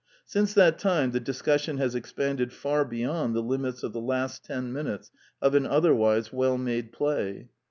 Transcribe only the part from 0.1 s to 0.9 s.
Since that